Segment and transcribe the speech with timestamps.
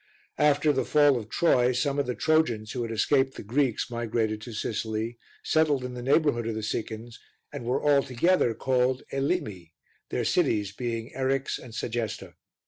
[0.39, 4.41] After the fall of Troy, some of the Trojans, who had escaped the Greeks, migrated
[4.41, 7.19] to Sicily, settled in the neighbourhood of the Sicans
[7.53, 9.73] and were all together called Elymi,
[10.09, 12.33] their cities being Eryx and Segesta.